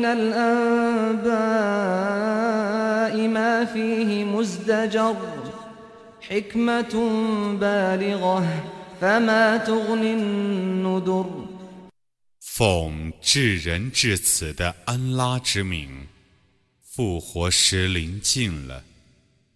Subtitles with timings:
[0.00, 1.36] من الأنباء
[3.28, 5.16] ما فيه مزدجر
[6.20, 6.94] حكمة
[7.60, 8.64] بالغة
[9.00, 11.26] فما تغني النذر
[12.40, 16.06] 奉至仁至此的安拉之名，
[16.82, 18.82] 复活时临近了，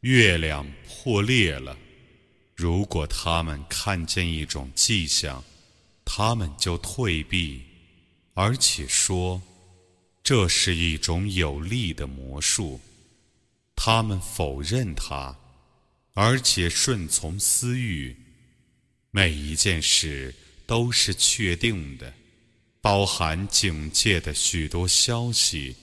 [0.00, 1.76] 月亮破裂了。
[2.54, 5.42] 如果他们看见一种迹象，
[6.04, 7.62] 他们就退避，
[8.34, 9.42] 而且说
[10.23, 12.79] 这是一种有力的魔术。
[13.75, 15.35] 他们否认它，
[16.13, 18.15] 而且顺从私欲。
[19.11, 20.35] 每一件事
[20.67, 22.13] 都是确定的，
[22.81, 25.75] 包含警戒的许多消息，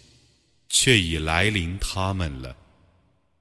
[0.68, 2.56] 却已来临他们了。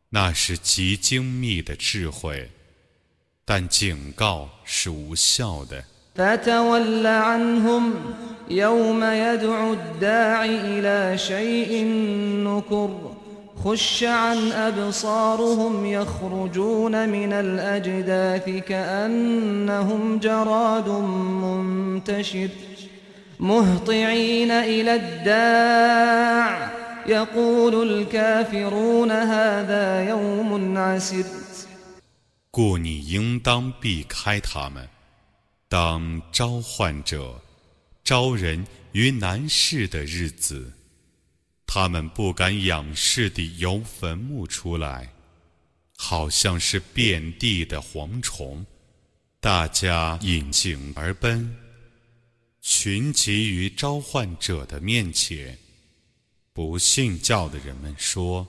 [0.10, 2.50] 那是极精密的智慧，
[3.44, 5.86] 但警告是无效的。
[6.15, 7.95] فتول عنهم
[8.51, 11.85] يوم يدعو الداع إلى شيء
[12.45, 12.91] نكر
[13.65, 20.89] خش عن أبصارهم يخرجون من الأجداث كأنهم جراد
[21.43, 22.49] منتشر
[23.41, 26.71] مهطعين إلى الداع
[27.07, 31.25] يقول الكافرون هذا يوم عسر
[32.53, 34.94] 故你应当避开他们。
[35.78, 37.38] 当召唤者
[38.02, 40.72] 招人于难事的日子，
[41.68, 45.12] 他们不敢仰视地由坟墓出来，
[45.98, 48.66] 好像是遍地的蝗虫。
[49.42, 51.54] 大家引颈而奔，
[52.62, 55.58] 群集于召唤者的面前。
[56.54, 58.48] 不信教的人们说：“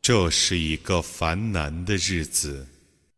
[0.00, 2.68] 这是一个烦难的日子。”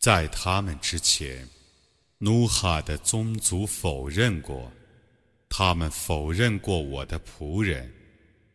[0.00, 1.48] 在他们之前，
[2.18, 4.72] 努哈的宗族否认过，
[5.48, 7.94] 他们否认过我的仆人。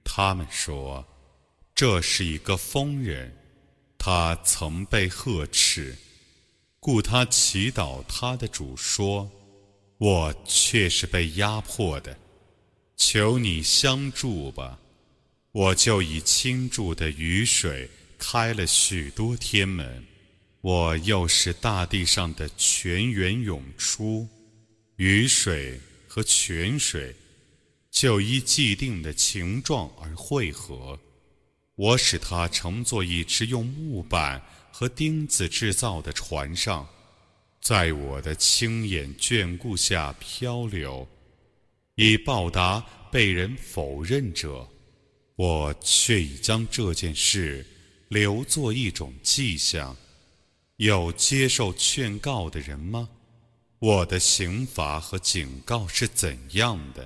[0.04, 1.06] 他们说，
[1.74, 3.34] 这是一个疯人，
[3.98, 5.96] 他曾被呵斥，
[6.82, 9.32] 故他祈祷他的主说
[10.00, 12.18] ：“我却是被压迫的，
[12.98, 14.78] 求你相助吧。”
[15.54, 17.88] 我就以倾注的雨水
[18.18, 20.04] 开了许多天门，
[20.62, 24.28] 我又使大地上的泉源涌出，
[24.96, 27.16] 雨水和泉水
[27.92, 31.00] 就依既定的形状而汇合。
[31.76, 34.42] 我使它乘坐一只用木板
[34.72, 36.88] 和钉子制造的船上，
[37.62, 41.08] 在我的亲眼眷顾下漂流，
[41.94, 44.68] 以报答被人否认者。
[45.36, 47.66] 我却已将这件事
[48.10, 49.96] 留作一种迹象，
[50.78, 53.10] 有接受劝告的人吗？
[53.80, 57.06] 我的刑罚和警告是怎样的？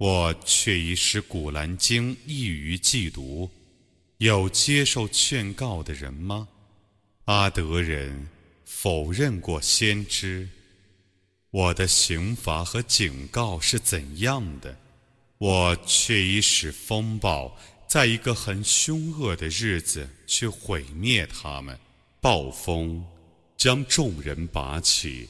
[0.00, 3.50] 我却已使古兰经易于记读，
[4.16, 6.48] 有接受劝告的人吗？
[7.26, 8.26] 阿德人
[8.64, 10.48] 否认过先知，
[11.50, 14.74] 我的刑罚和警告是怎样的？
[15.36, 17.54] 我却已使风暴
[17.86, 21.78] 在一个很凶恶的日子去毁灭他们，
[22.22, 23.04] 暴风
[23.58, 25.28] 将众人拔起。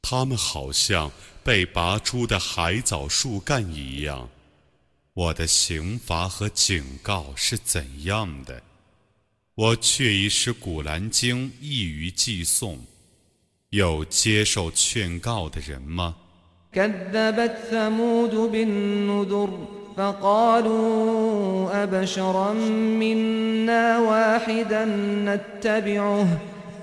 [0.00, 1.10] 他们好像
[1.44, 4.28] 被拔出的海藻树干一样。
[5.14, 8.62] 我的刑罚和警告是怎样的？
[9.54, 12.78] 我却已使《古兰经》易于寄送。
[13.70, 16.14] 有接受劝告的人吗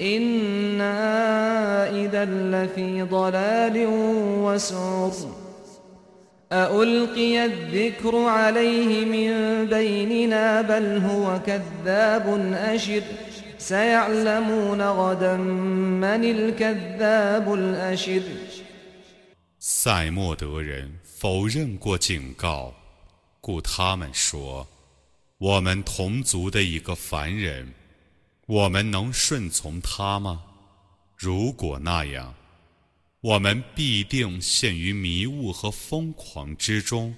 [0.02, 3.86] إنا إذا لفي ضلال
[4.46, 5.12] وسعر
[6.52, 13.04] ألقي الذكر عليه من بيننا بل هو كذاب أشر
[13.58, 18.22] سيعلمون غدا من الكذاب الأشر
[19.62, 22.74] 塞莫德人否认过警告，
[23.42, 24.66] 故他们说
[25.38, 27.74] ：“我们同族的一个凡人。”
[28.50, 30.44] 我们能顺从他吗？
[31.16, 32.34] 如果那样，
[33.22, 37.14] 我们必定陷于迷雾和疯狂之中。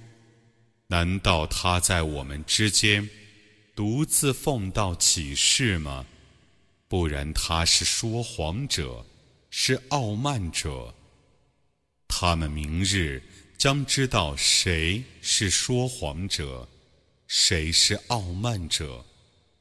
[0.88, 3.08] 难道他在我们之间
[3.74, 6.04] 独自奉道启示吗？
[6.86, 9.02] 不然他是说谎者，
[9.48, 10.94] 是傲慢者。
[12.08, 13.22] 他们明日
[13.56, 16.68] 将知道谁是说谎者，
[17.26, 19.02] 谁是傲慢者。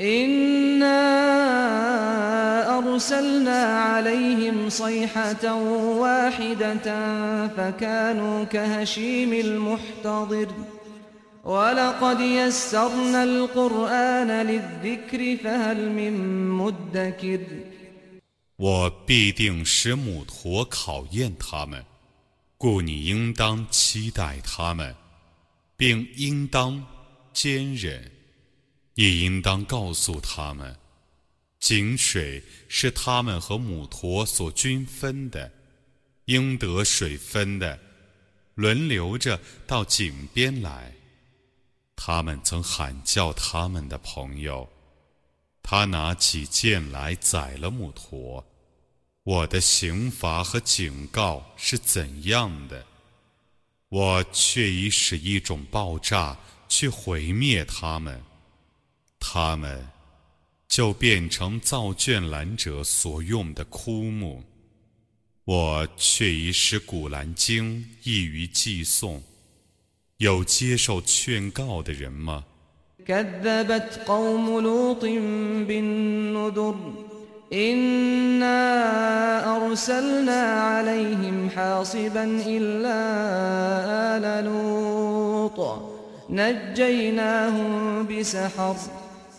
[0.00, 1.00] إنا
[2.78, 5.54] أرسلنا عليهم صيحة
[6.02, 6.86] واحدة
[7.48, 10.48] فكانوا كهشيم المحتضر
[11.44, 17.40] ولقد يسرنا القرآن للذكر فهل من مدكر
[18.56, 21.84] 我必定使母驼考验他们，
[22.56, 24.94] 故你应当期待他们，
[25.76, 26.84] 并应当
[27.32, 28.10] 坚忍。
[28.99, 30.75] 也应当告诉他们，
[31.57, 35.49] 井水是他们和母驼所均分的，
[36.25, 37.79] 应得水分的，
[38.55, 40.93] 轮流着到井边来。
[41.95, 44.69] 他们曾喊叫他们的朋友，
[45.63, 48.45] 他拿起剑来宰了母驼。
[49.23, 52.85] 我的刑罚和警告是怎样的？
[53.87, 56.37] 我却已使一种爆炸
[56.67, 58.21] 去毁灭他们。
[59.19, 59.85] 他们
[60.67, 64.41] 就变成造卷兰者所用的枯木，
[65.45, 69.21] 我却已使《古兰经》易于寄送。
[70.17, 72.43] 有接受劝告的人吗？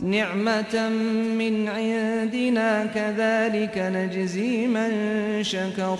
[0.02, 0.88] ？نعمة
[1.38, 4.90] من عندنا كذلك نجزي من
[5.42, 5.98] شكر.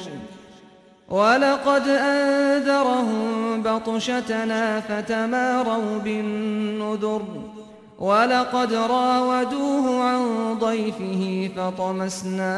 [1.09, 7.23] ولقد أنذرهم بطشتنا فتماروا بالنذر.
[7.99, 12.55] ولقد راودوه عن ضيفه فطمسنا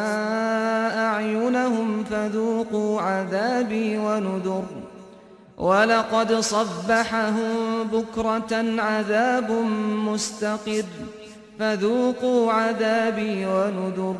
[1.06, 4.64] أعينهم فذوقوا عذابي ونذر.
[5.58, 9.50] ولقد صبحهم بكرة عذاب
[10.06, 10.84] مستقر.
[11.61, 14.17] فذوقوا عذابي ونذر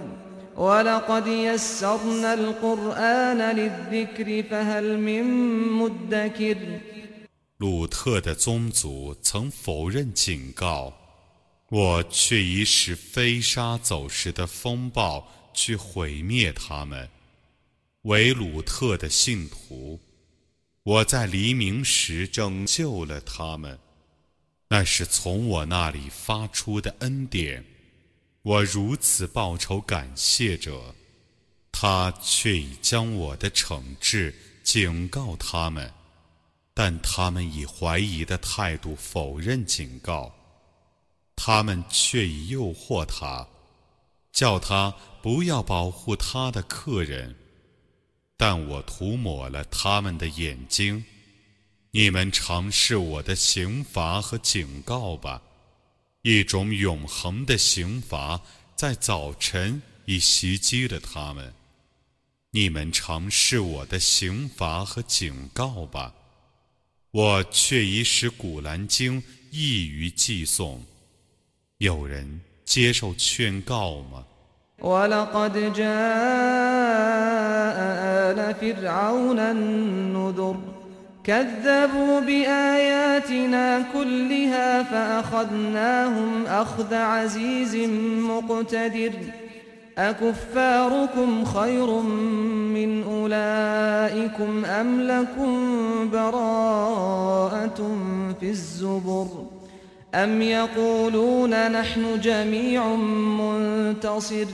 [0.55, 5.23] ولقد يسرنا القرآن للذكر فهل من
[5.71, 6.57] مدكر
[7.57, 10.93] 鲁特的宗族曾否认警告，
[11.69, 17.09] 我却已使飞沙走石的风暴去毁灭他们。
[18.03, 19.99] 为鲁特的信徒，
[20.83, 23.77] 我在黎明时拯救了他们。
[24.72, 27.62] 那是从我那里发出的恩典，
[28.40, 30.94] 我如此报仇感谢者，
[31.70, 35.92] 他却已将我的惩治警告他们，
[36.72, 40.34] 但他们以怀疑的态度否认警告，
[41.36, 43.46] 他们却已诱惑他，
[44.32, 47.36] 叫他不要保护他的客人，
[48.38, 51.04] 但我涂抹了他们的眼睛。
[51.94, 55.42] 你们尝试我的刑罚和警告吧，
[56.22, 58.40] 一种永恒的刑罚
[58.74, 61.52] 在早晨已袭击了他们。
[62.52, 66.14] 你们尝试我的刑罚和警告吧，
[67.10, 70.82] 我却已使古兰经易于寄送。
[71.76, 74.24] 有人接受劝告吗
[81.24, 87.76] ？كذبوا بآياتنا كلها فأخذناهم أخذ عزيز
[88.18, 89.12] مقتدر.
[89.98, 91.90] أكفاركم خير
[92.76, 95.70] من أولئكم أم لكم
[96.12, 97.96] براءة
[98.40, 99.26] في الزبر؟
[100.14, 102.94] أم يقولون نحن جميع
[103.40, 104.46] منتصر؟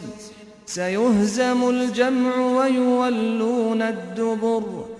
[0.66, 4.97] سيهزم الجمع ويولون الدبر.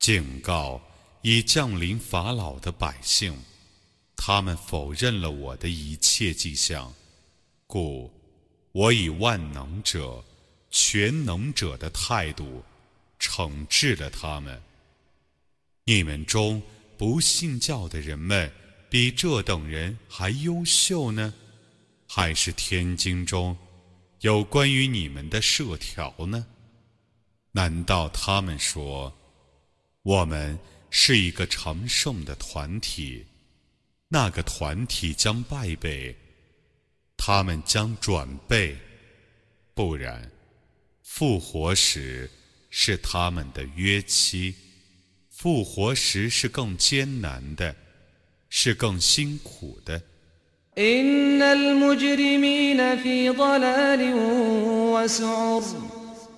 [0.00, 0.80] 警告
[1.20, 3.38] 已降临法老的百姓，
[4.16, 6.92] 他们否认了我的一切迹象，
[7.68, 8.10] 故
[8.72, 10.24] 我以万能者、
[10.68, 12.64] 全能者的态度
[13.20, 14.60] 惩治了他们。
[15.84, 16.60] 你们中
[16.98, 18.50] 不信教的人们，
[18.90, 21.32] 比这等人还优秀呢？
[22.14, 23.56] 还是天经中
[24.20, 26.46] 有关于你们的设条呢？
[27.52, 29.10] 难道他们说
[30.02, 30.58] 我们
[30.90, 33.24] 是一个长盛的团体？
[34.08, 36.14] 那个团体将败北，
[37.16, 38.76] 他们将转背，
[39.72, 40.30] 不然
[41.02, 42.30] 复活时
[42.68, 44.54] 是他们的约期，
[45.30, 47.74] 复活时是更艰难的，
[48.50, 50.02] 是更辛苦的。
[50.78, 54.14] إن المجرمين في ضلال
[54.94, 55.62] وسعر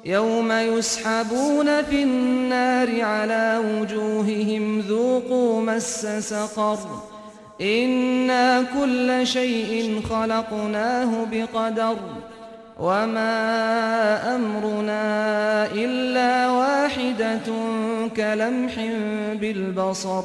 [0.04, 6.78] يوم يسحبون في النار على وجوههم ذوقوا مس سقر
[7.60, 11.96] إنا كل شيء خلقناه بقدر
[12.80, 17.40] وما أمرنا إلا واحدة
[18.16, 18.74] كلمح
[19.40, 20.24] بالبصر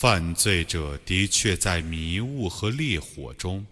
[0.00, 3.66] 犯罪者的确在迷雾和烈火中，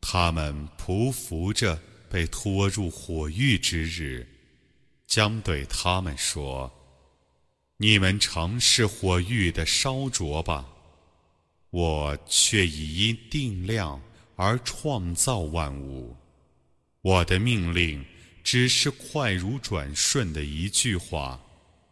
[0.00, 4.26] 他们匍匐着被拖入火狱之日，
[5.06, 6.72] 将对他们说
[7.76, 10.66] ：“你们尝试火狱的烧灼吧。”
[11.68, 14.00] 我却已因定量
[14.36, 16.16] 而创造万物，
[17.02, 18.02] 我的命令
[18.42, 21.38] 只是快如转瞬的一句话。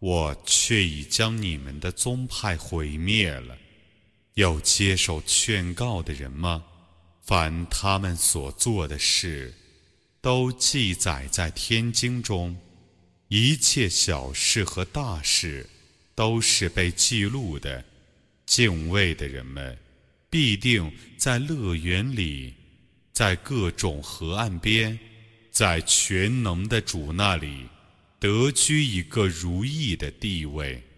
[0.00, 3.56] 我却已将你们的宗派毁灭了。
[4.34, 6.64] 有接受劝告的人吗？
[7.22, 9.54] 凡他们所做的事，
[10.20, 12.56] 都记载在天经中。
[13.28, 15.68] 一切小事和大事，
[16.14, 17.84] 都是被记录的。
[18.46, 19.78] 敬畏的人们，
[20.28, 22.54] 必定在乐园里，
[23.12, 24.98] 在各种河岸边，
[25.52, 27.68] 在全能的主那里。
[28.20, 30.89] 得居一个如意的地位。